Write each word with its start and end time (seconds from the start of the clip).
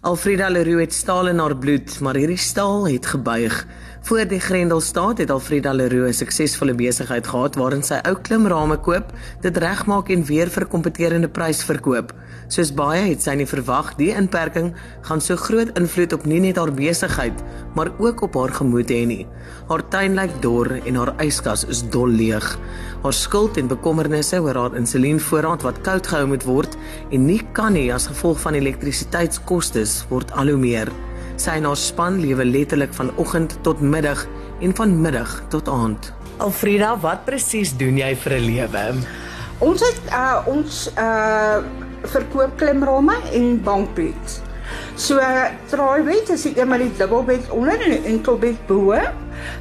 Alfreda 0.00 0.48
Leroux 0.48 0.80
het 0.80 0.92
staal 0.92 1.28
in 1.28 1.38
haar 1.38 1.56
bloed, 1.56 2.00
maar 2.00 2.16
hierdie 2.16 2.36
staal 2.36 2.88
het 2.88 3.06
gebuig. 3.06 3.66
Voor 4.06 4.22
die 4.28 4.38
Grendelstaat 4.40 5.18
het 5.18 5.30
Alfreda 5.34 5.72
Leroux 5.72 6.08
'n 6.08 6.14
suksesvolle 6.14 6.74
besigheid 6.74 7.26
gehad 7.26 7.54
waarin 7.54 7.82
sy 7.82 7.98
ou 8.06 8.14
klimrame 8.14 8.76
koop, 8.76 9.12
dit 9.40 9.56
regmaak 9.56 10.08
en 10.08 10.24
weer 10.24 10.48
vir 10.48 10.62
'n 10.62 10.68
kompeterende 10.68 11.28
prys 11.28 11.64
verkoop. 11.64 12.12
Soos 12.48 12.74
baie 12.74 13.08
het 13.08 13.22
sy 13.22 13.34
nie 13.34 13.46
verwag 13.46 13.96
die 13.96 14.14
inperking 14.14 14.74
gaan 15.02 15.20
so 15.20 15.36
groot 15.36 15.78
invloed 15.78 16.12
op 16.12 16.24
nie 16.24 16.40
net 16.40 16.56
haar 16.56 16.72
besigheid, 16.72 17.42
maar 17.74 17.90
ook 17.98 18.22
op 18.22 18.34
haar 18.34 18.52
gemoed 18.52 18.90
hê 18.90 19.06
nie. 19.06 19.26
Haar 19.68 19.88
tuin 19.88 20.14
lyk 20.14 20.40
dor 20.40 20.70
en 20.86 20.94
haar 20.94 21.14
yskas 21.18 21.64
is 21.64 21.82
dol 21.90 22.08
leeg. 22.08 22.58
Haar 23.02 23.12
skuld 23.12 23.56
en 23.56 23.66
bekommernisse 23.66 24.40
oor 24.40 24.54
haar 24.54 24.76
insulienvoorraad 24.76 25.62
wat 25.62 25.80
koud 25.80 26.06
gehou 26.06 26.26
moet 26.26 26.44
word 26.44 26.76
en 27.10 27.26
nie 27.26 27.42
kan 27.52 27.72
nie 27.72 27.92
as 27.92 28.06
gevolg 28.06 28.40
van 28.40 28.54
elektrisiteitskoste 28.54 29.84
word 30.08 30.32
al 30.32 30.46
hoe 30.46 30.56
meer. 30.56 31.05
Sy 31.36 31.58
en 31.60 31.66
haar 31.68 31.76
span 31.76 32.20
lewe 32.20 32.44
letterlik 32.44 32.94
van 32.96 33.10
oggend 33.20 33.58
tot 33.62 33.80
middag 33.80 34.22
en 34.64 34.72
van 34.76 35.00
middag 35.00 35.42
tot 35.52 35.68
aand. 35.68 36.12
Alfrida, 36.40 36.94
wat 37.00 37.24
presies 37.28 37.74
doen 37.76 37.98
jy 38.00 38.14
vir 38.16 38.32
'n 38.32 38.46
lewe? 38.46 38.84
Ons 39.58 39.80
het 39.80 40.00
uh 40.12 40.40
ons 40.46 40.90
uh 40.96 41.60
verkoop 42.02 42.56
klimrame 42.56 43.16
en 43.32 43.62
bankbed. 43.62 44.40
So 44.96 45.20
traaibed 45.70 46.30
is 46.32 46.46
ek 46.46 46.56
eenmal 46.62 46.78
die 46.86 46.92
dubbelbed 46.96 47.50
onder 47.50 47.80
en 47.80 47.92
'n 47.92 48.04
enkelbed 48.04 48.66
bo 48.66 48.92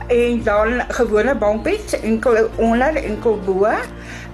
en 0.08 0.44
dan 0.44 0.82
gewone 0.90 1.36
bankbed 1.36 2.00
enkel 2.02 2.50
onder 2.58 2.96
enkel 2.96 3.40
bo 3.46 3.68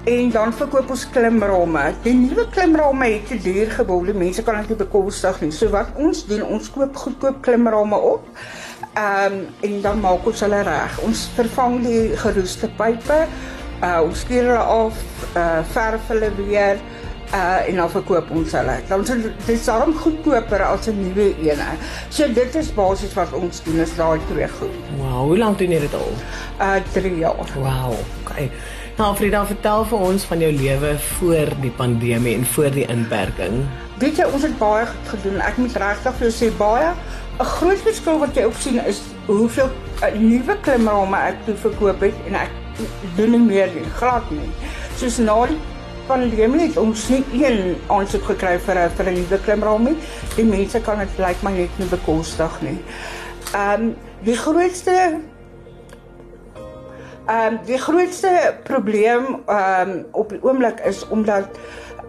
en 0.04 0.32
dan 0.32 0.54
verkoop 0.54 0.90
ons 0.90 1.10
klimrame. 1.10 1.94
Die 2.04 2.14
nuwe 2.14 2.48
klimrame 2.50 3.06
het 3.06 3.28
te 3.28 3.38
duur 3.38 3.72
geword. 3.72 4.16
Mense 4.18 4.44
kan 4.44 4.58
dit 4.62 4.70
nie 4.70 4.78
bekostig 4.78 5.42
nie. 5.42 5.52
So 5.52 5.70
wat 5.70 5.94
ons 5.96 6.26
doen, 6.26 6.44
ons 6.44 6.72
koop 6.72 6.96
goedkoop 6.96 7.42
klimrame 7.42 7.96
op. 7.96 8.26
Ehm 8.94 9.34
um, 9.34 9.48
en 9.62 9.82
dan 9.82 10.00
maak 10.00 10.26
ons 10.26 10.42
hulle 10.42 10.62
reg. 10.68 11.00
Ons 11.06 11.30
vervang 11.36 11.82
die 11.86 12.18
geroeste 12.18 12.70
pype. 12.78 13.26
Uh 13.82 14.02
ons 14.04 14.20
skeer 14.20 14.50
hulle 14.50 14.66
af, 14.86 14.98
uh 15.36 15.62
verf 15.74 16.10
hulle 16.14 16.32
weer 16.38 16.82
uh 17.34 17.68
en 17.68 17.76
dan 17.76 17.90
verkoop 17.90 18.32
ons 18.32 18.52
hulle. 18.52 18.76
Dan 18.88 19.02
is 19.02 19.46
dit 19.46 19.66
daarom 19.66 19.96
goedkoper 19.96 20.64
as 20.64 20.88
'n 20.88 21.02
nuwe 21.02 21.36
een. 21.42 21.60
So 22.10 22.34
dit 22.34 22.56
is 22.56 22.74
basies 22.74 23.14
wat 23.14 23.34
ons 23.34 23.64
doen 23.64 23.80
is 23.80 23.96
daai 23.96 24.20
twee 24.32 24.48
goed. 24.48 24.76
Wow, 24.98 25.22
hoe 25.28 25.38
lank 25.38 25.58
doen 25.58 25.72
jy 25.72 25.80
dit 25.80 25.94
al? 25.94 26.14
Uh 26.60 26.76
3 26.94 27.18
jaar. 27.18 27.36
Wow. 27.56 27.94
Okay. 28.22 28.52
Nou 28.98 29.16
Frida, 29.16 29.46
vertel 29.46 29.86
vir 29.86 29.98
ons 29.98 30.24
van 30.24 30.40
jou 30.40 30.52
lewe 30.52 31.00
voor 31.00 31.48
die 31.62 31.72
pandemie 31.72 32.36
en 32.36 32.46
voor 32.46 32.72
die 32.72 32.88
inperking. 32.88 33.64
Weet 33.98 34.18
jy, 34.18 34.26
ons 34.34 34.44
het 34.44 34.58
baie 34.58 34.86
goed 34.86 35.10
gedoen. 35.16 35.40
Ek 35.42 35.58
moet 35.58 35.76
regtig 35.76 36.14
vir 36.20 36.28
jou 36.28 36.34
sê 36.38 36.58
baie 36.58 36.92
'n 37.40 37.46
groot 37.58 37.82
verskil 37.82 38.20
wat 38.20 38.36
jy 38.36 38.44
ook 38.44 38.60
sien 38.60 38.86
is 38.86 39.02
hoeveel 39.26 39.70
uh, 40.04 40.20
nuwe 40.20 40.58
klimrame 40.62 41.18
ek 41.18 41.36
toe 41.46 41.56
verkoop 41.56 42.02
het 42.02 42.14
en 42.28 42.36
ek 42.36 42.50
doen 43.16 43.32
nie 43.32 43.40
meer 43.40 43.70
nie, 43.74 43.86
glad 43.98 44.32
nie. 44.32 44.50
Soos 45.00 45.18
na 45.18 45.46
die 45.50 45.58
pandemie 46.08 46.68
het 46.68 46.78
ons 46.78 47.08
nie 47.10 47.24
een 47.34 47.76
aansoek 47.88 48.24
gekry 48.34 48.58
vir 48.60 48.76
'n 48.76 48.90
vir 48.98 49.06
'n 49.06 49.14
nuwe 49.14 49.40
klimram 49.44 49.84
nie. 49.84 49.98
Die 50.36 50.46
mense 50.46 50.82
kan 50.82 51.00
dit 51.00 51.18
lyk 51.18 51.28
like 51.28 51.44
my 51.44 51.52
net 51.52 51.80
nie 51.80 51.88
bekostig 51.88 52.62
nie. 52.62 52.80
Ehm 53.54 53.82
um, 53.82 53.96
die 54.24 54.38
grootste 54.38 55.20
Ehm 57.28 57.54
um, 57.54 57.60
die 57.66 57.78
grootste 57.78 58.56
probleem 58.64 59.44
ehm 59.46 59.90
um, 59.90 60.06
op 60.12 60.30
die 60.30 60.44
oomblik 60.44 60.80
is 60.80 61.08
omdat 61.08 61.48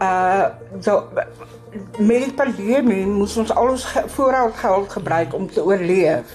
uh 0.01 0.45
so 0.81 1.09
met 1.99 2.25
die 2.25 2.33
pandemie 2.33 3.07
moes 3.07 3.37
ons 3.37 3.53
al 3.55 3.69
ons 3.75 3.85
voorraad 4.15 4.57
geld 4.57 4.93
gebruik 4.93 5.35
om 5.35 5.51
te 5.51 5.65
oorleef. 5.65 6.33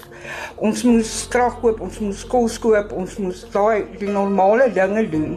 Ons 0.56 0.82
moes 0.82 1.10
krag 1.30 1.60
koop, 1.60 1.80
ons 1.80 1.98
moes 1.98 2.24
kos 2.26 2.58
koop, 2.58 2.92
ons 2.92 3.18
moes 3.22 3.44
daai 3.52 3.84
die 3.98 4.10
normale 4.10 4.70
dinge 4.72 5.04
doen. 5.10 5.36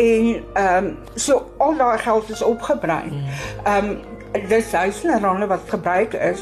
En 0.00 0.44
ehm 0.52 0.84
um, 0.84 0.96
so 1.14 1.42
al 1.58 1.76
daai 1.76 1.98
geld 1.98 2.30
is 2.30 2.42
opgebruik. 2.42 3.12
Ehm 3.64 3.84
um, 3.84 3.98
dis 4.48 4.70
duisende 4.70 5.18
rande 5.18 5.46
wat 5.46 5.60
gebruik 5.66 6.12
is 6.12 6.40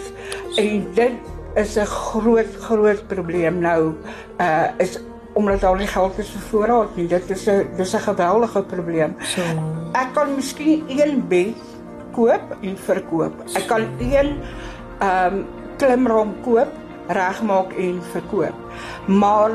en 0.56 0.86
dit 0.94 1.12
is 1.54 1.76
'n 1.76 1.84
groot 1.84 2.52
groot 2.60 3.06
probleem 3.06 3.58
nou 3.58 3.94
uh 4.40 4.68
is 4.76 4.98
omdat 5.32 5.60
daar 5.60 5.76
nie 5.76 5.86
geld 5.86 6.18
is 6.18 6.30
vir 6.30 6.40
voorraad 6.50 6.96
nie. 6.96 7.06
Dit 7.06 7.30
is 7.30 7.46
'n 7.46 7.66
dis 7.76 7.94
'n 7.94 7.98
geweldige 7.98 8.62
probleem. 8.62 9.16
So 9.18 9.40
ek 9.92 10.08
kan 10.14 10.34
miskien 10.34 10.84
een 10.88 11.28
bed 11.28 11.56
koop 12.12 12.56
en 12.60 12.76
verkoop. 12.78 13.34
Ek 13.54 13.66
kan 13.66 13.82
een 13.98 14.40
ehm 14.98 15.34
um, 15.34 15.46
klimram 15.76 16.34
koop, 16.42 16.72
regmaak 17.06 17.72
en 17.72 18.02
verkoop. 18.12 18.54
Maar 19.06 19.50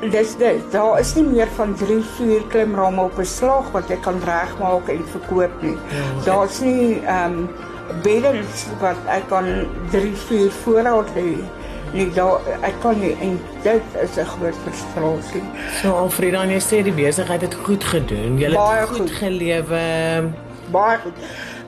dis 0.00 0.36
dit. 0.36 0.62
Daar 0.70 0.98
is 0.98 1.14
nie 1.14 1.24
meer 1.24 1.48
van 1.56 1.74
3, 1.74 2.02
4 2.16 2.42
klimrame 2.48 3.00
op 3.02 3.18
'n 3.18 3.24
slag 3.24 3.70
wat 3.70 3.88
jy 3.88 3.96
kan 3.96 4.20
regmaak 4.24 4.88
en 4.88 5.04
verkoop 5.10 5.62
nie. 5.62 5.76
Ja, 5.88 6.24
Daar's 6.24 6.60
nie 6.60 7.00
ehm 7.04 7.32
um, 7.32 7.48
beddens 8.02 8.66
wat 8.80 8.96
ek 9.06 9.28
kan 9.28 9.44
3, 9.90 10.12
4 10.14 10.50
voorraad 10.50 11.08
hê. 11.14 11.36
Nee, 11.92 12.10
daar 12.12 12.40
ek 12.60 12.74
kan 12.80 13.00
nie 13.00 13.16
en 13.20 13.40
dit 13.62 13.82
is 14.02 14.16
'n 14.16 14.24
groot 14.24 14.54
frustrasie. 14.64 15.42
So 15.82 15.92
Alfreda, 15.92 16.44
jy 16.44 16.60
sê 16.60 16.82
die 16.82 16.92
besigheid 16.92 17.40
het 17.40 17.54
goed 17.54 17.84
gedoen. 17.84 18.38
Jy 18.38 18.50
het 18.50 18.88
goed, 18.88 18.98
goed 18.98 19.10
gelewe. 19.10 19.80
Baie 20.70 20.98
goed. 20.98 21.12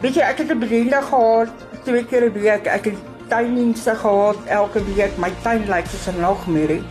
Weet 0.01 0.15
jy, 0.15 0.21
ek 0.21 0.39
het 0.39 0.51
'n 0.51 0.59
bediening 0.59 1.05
gehad 1.05 1.49
twee 1.85 2.05
keer 2.05 2.25
'n 2.25 2.33
week. 2.33 2.67
Ek 2.67 2.85
het 2.85 2.99
tuindienste 3.29 3.95
gehad 3.95 4.37
elke 4.47 4.85
week. 4.95 5.17
My 5.17 5.33
tuin 5.43 5.65
lyk 5.69 5.87
soos 5.87 6.07
'n 6.15 6.21
nagmerrie. 6.21 6.83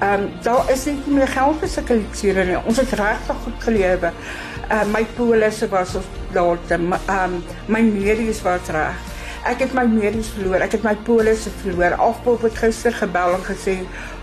Ehm 0.00 0.12
um, 0.12 0.30
daar 0.42 0.70
is 0.72 0.84
nie 0.88 0.96
meer 1.12 1.28
geld 1.28 1.58
vir 1.60 1.68
sulke 1.68 1.94
luksure 1.94 2.44
nie. 2.48 2.56
Ons 2.64 2.78
het 2.80 2.92
regtig 2.96 3.40
goed 3.44 3.64
gelewe. 3.66 4.12
Ehm 4.68 4.78
uh, 4.80 4.92
my 4.94 5.02
polisse 5.16 5.68
was 5.68 5.94
of 5.94 6.06
daar, 6.32 6.56
ehm 6.68 6.92
um, 7.08 7.42
my 7.66 7.82
medies 7.82 8.40
was 8.42 8.70
reg. 8.72 8.96
Ek 9.44 9.60
het 9.64 9.74
my 9.76 9.84
medies 9.88 10.30
verloor. 10.36 10.60
Ek 10.64 10.72
het 10.76 10.82
my 10.84 10.94
polisse 11.04 11.52
verloor. 11.62 11.98
Afpop 12.00 12.42
het 12.44 12.56
gister 12.60 12.96
gebel 12.96 13.34
en 13.34 13.44
gesê 13.44 13.76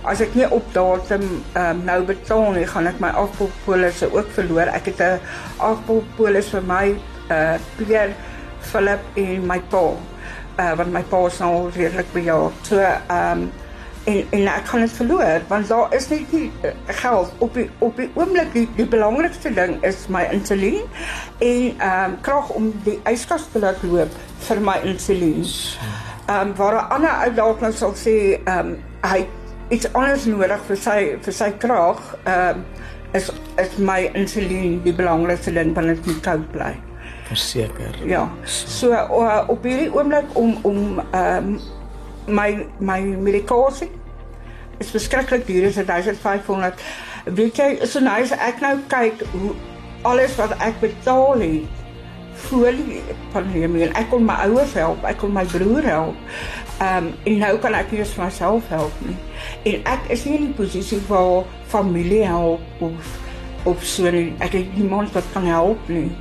as 0.05 0.21
ek 0.21 0.33
nie 0.37 0.49
op 0.49 0.65
datum 0.73 1.23
um, 1.57 1.85
nou 1.85 1.99
betaal 2.09 2.51
nie, 2.57 2.65
gaan 2.69 2.89
ek 2.89 2.99
my 3.03 3.13
afpop 3.17 3.53
polisse 3.65 4.09
ook 4.13 4.33
verloor. 4.33 4.73
Ek 4.73 4.89
het 4.89 5.01
'n 5.01 5.21
afpop 5.57 6.09
polis 6.17 6.49
vir 6.53 6.65
my 6.65 6.95
uh 7.29 7.57
Pierre 7.77 8.13
Philip 8.61 9.01
en 9.15 9.47
my 9.47 9.59
pa. 9.69 9.85
Uh 10.57 10.73
want 10.77 10.93
my 10.93 11.03
pa 11.03 11.25
is 11.27 11.39
nou 11.39 11.69
redelik 11.69 12.13
bejaard. 12.13 12.53
So 12.65 12.81
um 13.09 13.51
en 14.07 14.23
en 14.29 14.47
ek 14.47 14.67
kan 14.69 14.83
dit 14.85 14.93
verloor 14.99 15.43
want 15.47 15.67
daar 15.67 15.95
is 15.95 16.07
net 16.11 16.31
nie 16.31 16.47
uh, 16.63 16.71
geld 17.01 17.31
op 17.43 17.57
die 17.59 17.67
op 17.83 17.97
die 17.99 18.07
oomblik 18.15 18.53
die, 18.53 18.65
die 18.77 18.87
belangrikste 18.87 19.51
ding 19.53 19.75
is 19.87 20.05
my 20.13 20.23
insulien 20.31 20.85
en 21.43 21.63
ehm 21.77 22.13
um, 22.13 22.15
krag 22.27 22.49
om 22.55 22.71
die 22.85 22.99
yskas 23.11 23.49
te 23.51 23.59
laat 23.63 23.83
loop 23.83 24.13
vir 24.47 24.63
my 24.63 24.77
insulien. 24.87 25.43
Ehm 25.43 26.39
um, 26.39 26.55
waar 26.55 26.79
'n 26.79 26.89
ander 26.95 27.11
uitdaging 27.27 27.73
sal 27.73 27.95
sê 27.95 28.15
ehm 28.45 28.59
um, 28.59 28.77
hy 29.11 29.27
iets 29.69 29.93
anders 29.93 30.25
nodig 30.25 30.61
vir 30.67 30.77
sy 30.87 30.99
vir 31.21 31.33
sy 31.33 31.51
krag 31.59 32.03
ehm 32.23 32.63
um, 32.63 32.65
is 33.13 33.31
is 33.57 33.77
my 33.77 34.01
insulien 34.13 34.83
die 34.83 34.93
belangrikste 34.93 35.51
ding 35.51 35.75
wanneer 35.75 35.99
dit 36.05 36.21
koud 36.21 36.51
bly. 36.51 36.75
Verseker. 37.27 37.95
Ja. 38.05 38.29
So 38.45 38.91
uh, 38.91 39.43
op 39.47 39.63
hierdie 39.63 39.91
oomblik 39.91 40.31
om 40.33 40.57
om 40.61 41.01
ehm 41.11 41.55
um, 41.55 41.59
my 42.27 42.67
my 42.79 42.99
medikasie 43.01 43.89
is 44.77 44.91
verskriklik 44.93 45.47
duur, 45.47 45.63
is 45.63 45.75
1500. 45.75 46.73
Weet 47.25 47.57
jy, 47.57 47.85
so 47.85 47.99
nou 47.99 48.13
as 48.21 48.31
ek 48.31 48.61
nou 48.61 48.77
kyk 48.91 49.23
hoe 49.33 49.55
alles 50.07 50.35
wat 50.37 50.53
ek 50.63 50.79
betaal 50.79 51.41
het 51.41 51.83
voor 52.47 52.75
die 52.77 53.01
pandemie 53.33 53.87
en 53.87 53.95
ek 53.97 54.11
kon 54.11 54.25
my 54.25 54.35
ouers 54.45 54.75
help, 54.77 55.01
ek 55.09 55.17
kon 55.23 55.33
my 55.33 55.43
broer 55.49 55.87
help. 55.89 56.25
Ehm 56.77 57.07
um, 57.09 57.13
en 57.25 57.39
nou 57.41 57.53
kan 57.57 57.73
ek 57.73 57.91
nie 57.91 58.03
vir 58.05 58.23
myself 58.23 58.67
help 58.69 58.99
nie. 59.01 59.17
En 59.73 59.87
ek 59.95 60.11
is 60.13 60.25
nie 60.25 60.37
in 60.37 60.49
'n 60.51 60.53
posisie 60.53 61.01
waar 61.07 61.43
familie 61.67 62.23
help 62.25 62.61
of 62.79 63.26
of 63.63 63.83
so 63.83 64.09
nie. 64.11 64.33
Ek 64.43 64.53
het 64.57 64.75
niemand 64.75 65.11
wat 65.11 65.23
kan 65.33 65.45
help 65.45 65.87
nie. 65.87 66.11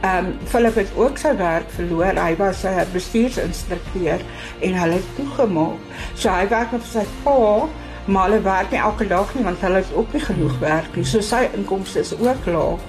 Ehm 0.00 0.26
um, 0.26 0.32
Philip 0.44 0.74
het 0.74 0.92
ook 0.96 1.18
sy 1.18 1.34
werk 1.36 1.70
verloor. 1.76 2.20
Hy 2.20 2.36
was 2.36 2.64
'n 2.64 2.86
bestuursinstrukteur 2.92 4.20
en 4.60 4.74
hulle 4.74 4.92
het 4.92 5.16
toegemaak. 5.16 5.78
So 6.14 6.28
hy 6.30 6.48
werk 6.48 6.72
met 6.72 6.82
sy 6.82 7.04
pa, 7.22 7.68
maar 8.04 8.28
hulle 8.28 8.42
werk 8.42 8.70
nie 8.70 8.80
elke 8.80 9.06
dag 9.06 9.34
nie 9.34 9.44
want 9.44 9.60
hulle 9.60 9.76
het 9.76 9.94
ook 9.94 10.12
nie 10.12 10.22
genoeg 10.22 10.58
werk 10.58 10.96
nie. 10.96 11.04
So 11.04 11.20
sy 11.20 11.48
inkomste 11.54 12.00
is 12.00 12.18
ook 12.18 12.46
laag. 12.46 12.80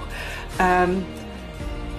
Ehm 0.58 0.82
um, 0.82 1.04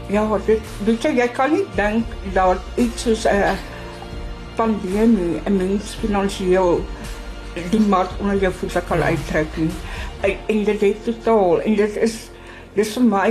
ja, 0.09 0.37
dit 0.45 0.61
weet 0.85 1.03
jy, 1.03 1.09
jy 1.17 1.27
kan 1.27 1.51
nie 1.51 1.65
dink 1.75 2.05
dat 2.33 2.57
iets 2.75 3.01
soos 3.01 3.25
'n 3.25 3.57
pandemie 4.55 5.41
'n 5.45 5.57
mens 5.57 5.95
finansiëel 6.01 6.81
die 7.71 7.79
mark 7.79 8.09
onder 8.19 8.37
jou 8.37 8.53
voete 8.53 8.81
kan 8.87 9.01
uittrek 9.01 9.57
nie 9.57 9.71
en 10.21 10.63
dit 10.63 10.81
het 10.81 11.03
totaal 11.03 11.61
en 11.61 11.75
dit 11.75 11.95
is 11.95 12.17
dis 12.77 12.93
vir 12.97 13.03
my 13.03 13.29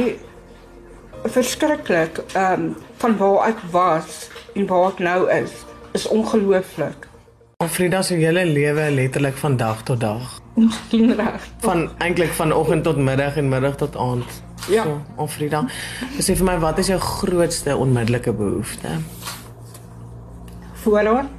verskriklik 1.33 2.21
ehm 2.35 2.53
um, 2.53 2.75
van 2.97 3.17
waar 3.17 3.49
ek 3.49 3.61
was 3.71 4.29
en 4.55 4.67
waar 4.67 4.93
ek 4.93 4.99
nou 5.05 5.31
is, 5.31 5.53
is 5.93 6.07
ongelooflik. 6.09 7.09
Alfreda 7.61 8.03
se 8.03 8.15
hele 8.15 8.45
lewe 8.47 8.91
letterlik 8.91 9.37
van 9.37 9.57
dag 9.57 9.83
tot 9.83 10.01
dag. 10.01 10.41
Miskien 10.55 11.15
reg. 11.17 11.45
Van 11.61 11.91
eintlik 11.99 12.33
van 12.39 12.53
oggend 12.53 12.85
tot 12.85 12.97
middag 12.97 13.37
en 13.37 13.49
middag 13.49 13.77
tot 13.77 13.97
aand. 13.97 14.43
Ja. 14.69 14.83
So, 14.83 15.03
Alfreda, 15.17 15.67
sê 16.19 16.37
vir 16.39 16.47
my 16.49 16.57
wat 16.65 16.79
is 16.79 16.91
jou 16.95 16.99
grootste 17.01 17.77
onmiddellike 17.77 18.33
behoefte? 18.33 18.99
Vooraan. 20.85 21.31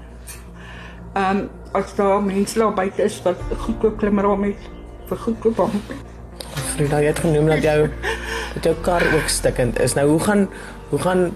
Ehm 1.14 1.38
um, 1.38 1.50
as 1.72 1.96
daar 1.96 2.22
mense 2.24 2.60
daar 2.60 2.74
buite 2.74 3.04
is 3.04 3.22
wat 3.22 3.42
goedkoop 3.58 3.98
klimraam 3.98 4.44
het 4.44 4.77
vir 5.09 5.18
goedkoop 5.18 5.56
bank. 5.56 5.74
Alfreda, 6.56 7.00
jy 7.01 7.07
het 7.12 7.19
genoem 7.19 7.48
dat 7.48 7.63
jou 7.63 7.89
dat 8.54 8.63
jou 8.63 8.75
kar 8.81 9.04
ook 9.13 9.27
stikkend 9.30 9.80
is. 9.80 9.94
Nou 9.94 10.07
hoe 10.09 10.19
gaan 10.19 10.48
hoe 10.89 11.00
gaan 11.00 11.31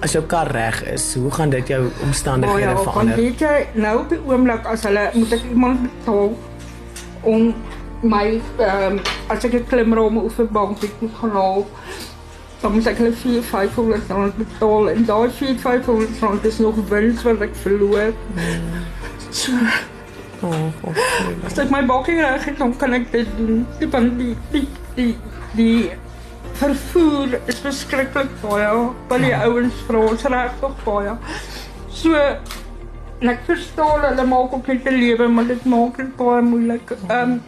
as 0.00 0.12
jou 0.12 0.22
kar 0.24 0.50
reg 0.50 0.84
is, 0.92 1.14
hoe 1.14 1.30
gaan 1.30 1.50
dit 1.50 1.68
jou 1.68 1.90
omstandighede 2.06 2.54
Oh 2.54 2.60
ja, 2.60 2.74
want 2.74 2.90
verander? 2.90 3.16
weet 3.16 3.40
jy, 3.40 3.66
nou 3.74 3.98
op 3.98 4.08
die 4.08 4.18
oomblik 4.26 4.66
as 4.66 4.82
hulle 4.86 5.10
moet 5.14 5.32
ek 5.32 5.42
iemand 5.50 5.82
betaal 5.82 6.30
om 7.22 7.54
my 8.02 8.40
ehm 8.58 8.92
um, 8.92 9.00
as 9.28 9.44
ek 9.44 9.54
'n 9.54 9.66
klimraam 9.66 10.18
of 10.18 10.38
'n 10.38 10.48
bank 10.52 10.80
het 10.80 11.00
moet 11.00 11.16
gaan 11.20 11.30
haal. 11.30 11.66
Dan 12.60 12.72
moet 12.72 12.86
ek 12.86 12.96
hulle 12.98 13.12
4 13.12 13.42
500 13.42 14.10
rand 14.10 14.36
betaal 14.36 14.90
en 14.90 15.04
daai 15.04 15.30
4 15.30 15.58
500 15.58 16.20
rand 16.20 16.44
is 16.44 16.58
nog 16.58 16.74
wins 16.88 17.22
wat 17.22 17.40
ek 17.40 17.54
verloor. 17.54 18.12
So, 19.30 19.52
Oh, 20.42 20.70
Alfreda. 20.86 21.46
as 21.46 21.58
ek 21.58 21.70
my 21.70 21.80
bakkie 21.86 22.20
reg 22.20 22.44
het, 22.46 22.58
dan 22.58 22.76
kan 22.78 22.94
ek 22.94 23.10
dit 23.12 23.32
doen. 23.38 23.64
Die 23.80 23.88
van 23.90 24.12
die 24.18 24.34
die 24.52 24.66
die 24.94 25.16
die 25.58 25.90
vervoer 26.60 27.40
is 27.50 27.58
verskriklik 27.64 28.30
baie. 28.42 28.70
Wil 29.10 29.26
die 29.26 29.34
ouens 29.34 29.82
vra 29.88 30.04
ons 30.12 30.24
regtig 30.34 30.80
baie. 30.86 31.18
So 31.90 32.14
en 33.18 33.32
ek 33.32 33.44
verstaan 33.48 34.04
hulle 34.06 34.26
maak 34.30 34.54
ook 34.54 34.66
net 34.70 34.86
'n 34.86 34.98
lewe, 35.02 35.28
maar 35.28 35.46
dit 35.46 35.64
maak 35.64 35.96
dit 35.96 36.16
baie 36.16 36.42
moeilik. 36.42 36.90
Ehm 37.08 37.32
um, 37.32 37.40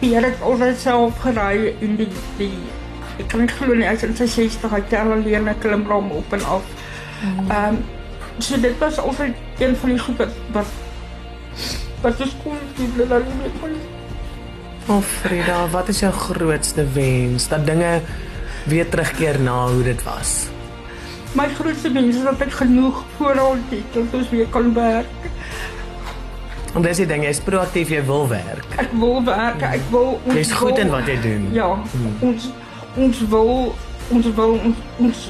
Pierre 0.00 0.26
het 0.26 0.42
altyd 0.42 0.78
self 0.78 1.18
gery 1.22 1.76
in 1.80 1.96
die 1.96 2.10
die 2.38 2.54
ek 3.18 3.28
kan 3.28 3.40
nie 3.40 3.48
glo 3.48 3.74
nie, 3.74 3.86
is 3.86 4.02
in 4.02 4.16
sy 4.16 4.26
60, 4.26 4.70
hy 4.70 4.80
tel 4.90 5.12
alleen 5.12 5.48
'n 5.48 5.58
klimraam 5.58 6.10
op 6.10 6.32
en 6.32 6.44
af. 6.44 6.64
Ehm 7.22 7.66
um, 7.66 7.84
so 8.38 8.60
dit 8.60 8.78
was 8.78 8.98
altyd 8.98 9.34
een 9.58 9.76
van 9.76 9.88
die 9.88 9.98
goed 9.98 10.16
wat 10.18 10.34
wat 10.52 10.66
wat 12.02 12.20
is 12.20 12.32
cool 12.42 12.58
doen 12.76 12.92
hulle 12.98 13.18
met 13.42 13.58
my. 13.62 13.72
Alfreda, 14.92 15.68
wat 15.70 15.88
is 15.92 16.00
jou 16.02 16.12
grootste 16.12 16.84
wens 16.94 17.48
dat 17.48 17.66
dinge 17.66 18.00
weer 18.66 18.88
terugkeer 18.88 19.38
na 19.40 19.66
hoe 19.68 19.82
dit 19.86 20.02
was? 20.06 20.32
My 21.38 21.46
grootste 21.54 21.92
wens 21.94 22.16
is 22.18 22.22
dat 22.26 22.40
ek 22.44 22.52
genoeg 22.52 23.04
voorraad 23.16 23.70
het 23.70 23.94
dat 23.94 24.16
ons 24.18 24.30
weer 24.34 24.46
kan 24.52 24.72
werk. 24.74 25.30
En 26.74 26.82
dis 26.82 26.96
die 27.02 27.06
ding, 27.06 27.22
jy's 27.24 27.40
proaktief, 27.44 27.90
jy 27.92 28.00
wil 28.08 28.26
werk. 28.30 28.64
Ek 28.80 28.92
wil 28.96 29.18
werk, 29.26 29.60
ek 29.62 29.82
wil 29.92 30.14
ons 30.24 30.34
Jy's 30.38 30.52
goed 30.56 30.72
wil- 30.76 30.80
in 30.86 30.90
wat 30.92 31.06
jy 31.06 31.18
doen. 31.20 31.48
Ja, 31.52 31.68
ons 32.24 32.50
ons 32.96 33.20
wil 33.28 33.74
ons 34.12 34.26
wil 34.36 34.58
ons, 34.58 34.76
ons 35.00 35.20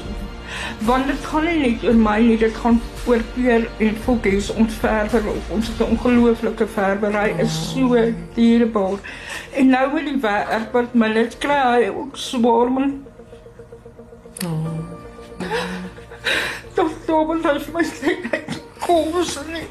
want 0.87 1.07
dit 1.07 1.25
gaan 1.25 1.45
nie 1.45 1.59
net 1.59 1.83
oor 1.83 1.95
my 1.95 2.19
nie, 2.21 2.37
dit 2.37 2.55
gaan 2.55 2.81
oor 3.07 3.23
Peer 3.35 3.67
en 3.79 3.95
Fokkies 4.05 4.49
ons 4.53 4.73
verwer 4.81 5.27
op. 5.33 5.51
Ons 5.51 5.67
het 5.67 5.79
'n 5.79 5.91
ongelooflike 5.95 6.67
verwery, 6.67 7.33
is 7.39 7.55
so 7.71 8.13
dierbaar. 8.35 8.99
En 9.51 9.67
nou 9.69 9.93
met 9.93 10.05
die 10.05 10.19
werk 10.21 10.71
wat 10.71 10.93
my 10.93 11.07
net 11.07 11.37
kry, 11.37 11.61
hy 11.83 11.89
ook 11.89 12.17
swaar 12.17 12.71
man. 12.71 13.05
Toch 16.73 17.27
want 17.27 17.45
hy 17.45 17.59
vir 17.59 17.73
my 17.73 17.83
sê 17.83 18.15
kom 18.79 19.13
ons 19.13 19.37
nie. 19.51 19.67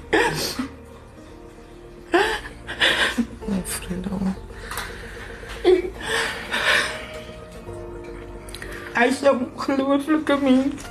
Hy 9.02 9.08
is 9.08 9.20
'n 9.20 9.28
ongelooflike 9.34 10.37
mens. 10.43 10.82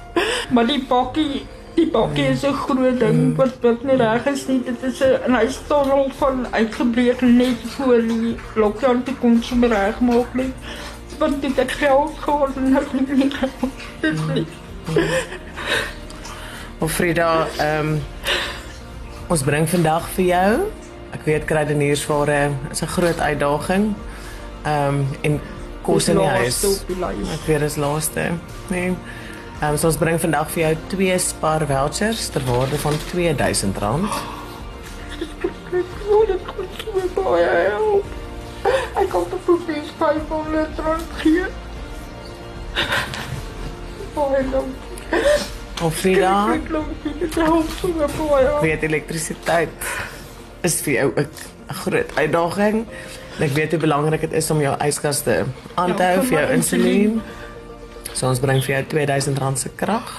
Maar 0.51 0.65
die 0.67 0.83
bakkie, 0.87 1.45
die 1.75 1.87
bakkie 1.87 2.25
is 2.27 2.43
'n 2.43 2.53
groot 2.53 2.99
ding 2.99 3.35
wat 3.35 3.53
wat 3.61 3.83
nie 3.83 3.95
reg 3.95 4.25
is 4.25 4.47
nie. 4.47 4.63
Dit 4.63 4.83
is 4.83 4.99
'n 4.99 5.31
hy 5.31 5.47
al 5.91 6.11
van 6.17 6.47
uitgebreek 6.51 7.21
net 7.21 7.61
voor 7.75 8.01
die 8.01 8.35
lockdown 8.55 9.03
te 9.03 9.13
kom 9.13 9.43
so 9.43 9.55
reg 9.61 9.99
maak 9.99 10.33
nie. 10.33 10.53
Want 11.17 11.41
dit 11.41 11.55
het 11.55 11.71
geld 11.71 12.11
gehad 12.19 12.55
en 12.55 12.73
het 12.73 12.93
nie 12.93 13.31
geld. 13.31 13.71
Dit 13.99 14.13
is 14.13 14.19
nie. 14.33 14.47
Alfreda, 16.79 17.47
ehm 17.57 17.95
ons 19.27 19.43
bring 19.43 19.69
vandag 19.69 20.09
vir 20.09 20.25
jou. 20.25 20.59
Ek 21.11 21.23
weet 21.23 21.45
kruideniersware 21.45 22.49
is 22.71 22.81
'n 22.81 22.87
groot 22.87 23.19
uitdaging. 23.19 23.93
Ehm 24.63 24.99
en 25.21 25.39
kos 25.81 26.07
in 26.07 26.17
die 26.17 26.27
huis. 26.27 26.63
Ek 27.33 27.45
weet 27.47 27.59
dis 27.59 27.75
laaste. 27.81 28.31
Nee. 28.69 28.95
Ehm 29.61 29.77
so 29.77 29.87
ons 29.87 29.97
bring 29.97 30.19
vandag 30.19 30.49
vir 30.51 30.63
jou 30.63 30.75
twee 30.95 31.17
Spar 31.19 31.65
vouchers 31.69 32.29
ter 32.33 32.41
waarde 32.45 32.77
van 32.81 32.93
R2000. 32.93 33.75
Ek 35.71 35.85
voel 36.07 36.25
dit 36.27 36.45
kom 36.45 36.67
so 36.77 37.21
baie 37.21 37.45
help. 37.45 38.05
Ek 39.01 39.07
kan 39.09 39.25
te 39.29 39.37
probeer 39.45 39.83
500 39.99 40.79
rand 40.85 41.13
gee. 41.21 41.45
Baie 44.15 44.43
dankie. 44.51 45.19
Alfreda, 45.81 46.33
Ek 46.53 46.67
glo 46.67 46.83
dit 47.19 47.35
help 47.41 47.69
so 47.79 47.93
baie. 48.17 48.51
weet 48.61 48.83
elektrisiteit 48.85 49.87
is 50.67 50.75
vir 50.85 50.93
jou 50.93 51.07
'n 51.15 51.27
groot 51.83 52.09
uitdaging. 52.17 52.85
En 53.41 53.47
ek 53.47 53.55
weet 53.57 53.71
hoe 53.73 53.79
belangrik 53.81 54.21
dit 54.21 54.33
is 54.37 54.47
om 54.53 54.59
jou 54.61 54.71
yskas 54.85 55.23
te 55.25 55.39
aan 55.73 55.95
te 55.97 56.03
Ja, 56.03 56.09
hou 56.13 56.25
vir 56.29 56.35
jou 56.35 56.49
insulien. 56.53 57.15
So 58.13 58.27
ons 58.29 58.39
bring 58.39 58.59
vir 58.61 58.75
jou 58.75 58.81
R2000 58.83 59.57
se 59.57 59.71
krag. 59.79 60.11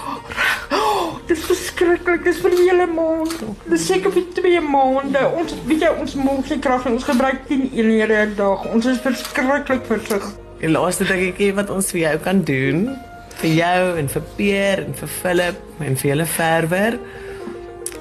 Dit 1.29 1.37
is 1.37 1.45
verskriklik, 1.47 2.25
dit 2.25 2.33
is 2.35 2.41
vir 2.43 2.51
die 2.51 2.65
hele 2.65 2.89
maand. 2.91 3.37
Dit 3.63 3.77
is 3.77 3.85
seker 3.87 4.11
vir 4.11 4.25
2 4.41 4.65
maande. 4.67 5.23
Ons 5.39 5.55
weet 5.69 5.85
jy 5.87 5.93
ons 6.03 6.17
maak 6.19 6.49
se 6.51 6.59
krag 6.65 6.89
en 6.91 6.97
ons 6.99 7.07
gebruik 7.07 7.47
10 7.47 7.63
eenhede 7.71 8.25
'n 8.25 8.35
dag. 8.41 8.67
Ons 8.75 8.91
is 8.91 8.99
verskriklik 8.99 9.87
versig. 9.87 10.27
Die 10.59 10.73
laaste 10.75 11.07
dingetjie 11.07 11.55
wat 11.55 11.71
ons 11.71 11.95
vir 11.95 12.01
jou 12.01 12.19
kan 12.27 12.43
doen 12.43 12.91
vir 13.39 13.51
jou 13.55 13.99
en 13.99 14.09
vir 14.09 14.23
Peer 14.37 14.83
en 14.83 14.95
vir 14.95 15.09
Philip 15.09 15.63
en 15.79 15.97
vir 15.97 16.11
julle 16.11 16.27
verwer 16.27 16.99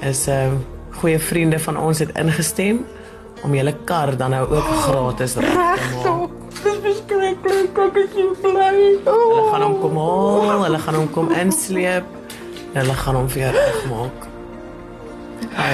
is 0.01 0.25
'n 0.27 0.31
uh, 0.31 0.57
goeie 0.97 1.19
vriende 1.19 1.59
van 1.59 1.77
ons 1.77 1.99
het 1.99 2.09
ingestem 2.17 2.85
om 3.43 3.55
julle 3.55 3.73
kar 3.85 4.15
dan 4.17 4.35
nou 4.35 4.45
ook 4.49 4.69
gratis 4.85 5.35
reg 5.35 5.51
te 5.51 5.55
maak. 5.57 5.79
Regtig. 5.81 6.39
Dit 6.61 6.73
is 6.73 6.79
verskriklik. 6.85 7.77
Ek 7.85 7.95
is 8.03 8.11
so 8.15 8.35
bly. 8.43 8.75
Oh. 9.05 9.13
Hulle 9.31 9.49
gaan 9.51 9.65
hom 9.65 9.77
kom 9.81 9.97
haal, 9.97 10.63
hulle 10.65 10.81
gaan 10.85 10.99
hom 10.99 11.09
kom 11.15 11.31
insleep. 11.33 12.05
Hulle 12.75 12.95
gaan 13.03 13.19
hom 13.19 13.29
vir 13.33 13.45
jou 13.47 13.51
regmaak. 13.57 14.29
Hy 15.57 15.73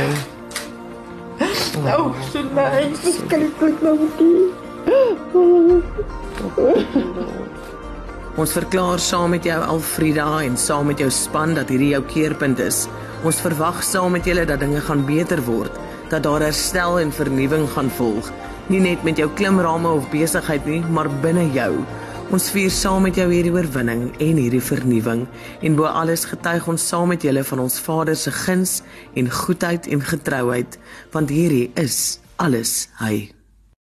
Oh, 1.77 2.09
so 2.31 2.41
nice. 2.55 3.03
Verskriklik 3.03 3.83
dankie. 3.83 4.47
Ons 8.38 8.53
verklaar 8.53 9.01
saam 9.01 9.33
met 9.33 9.45
jou 9.45 9.57
Alfrida 9.65 10.25
en 10.45 10.57
saam 10.57 10.89
met 10.91 11.00
jou 11.01 11.09
span 11.13 11.55
dat 11.57 11.69
hierdie 11.74 11.91
jou 11.95 12.03
keerpunt 12.09 12.59
is. 12.62 12.86
Ons 13.25 13.41
verwag 13.41 13.81
saam 13.86 14.13
met 14.13 14.25
julle 14.29 14.45
dat 14.45 14.62
dinge 14.62 14.81
gaan 14.86 15.01
beter 15.07 15.41
word, 15.47 15.74
dat 16.09 16.23
daar 16.23 16.41
herstel 16.41 16.99
en 16.99 17.11
vernuwing 17.11 17.67
gaan 17.75 17.89
volg, 17.89 18.31
nie 18.67 18.81
net 18.83 19.03
met 19.03 19.17
jou 19.17 19.29
klimrame 19.39 19.89
of 19.89 20.09
besigheid 20.11 20.65
nie, 20.65 20.81
maar 20.91 21.09
binne 21.23 21.45
jou. 21.55 21.71
Ons 22.27 22.49
vier 22.51 22.71
saam 22.73 23.05
met 23.07 23.15
jou 23.15 23.29
hierdie 23.31 23.53
oorwinning 23.55 24.09
en 24.19 24.41
hierdie 24.41 24.63
vernuwing 24.63 25.23
en 25.63 25.79
bo 25.79 25.87
alles 25.87 26.27
getuig 26.27 26.67
ons 26.67 26.89
saam 26.91 27.13
met 27.13 27.23
julle 27.23 27.45
van 27.47 27.63
ons 27.63 27.79
Vader 27.79 28.19
se 28.19 28.33
guns 28.43 28.81
en 29.15 29.31
goedheid 29.31 29.87
en 29.87 30.03
getrouheid, 30.03 30.79
want 31.15 31.31
hierdie 31.31 31.69
is 31.79 32.19
alles 32.35 32.87
hy. 32.99 33.37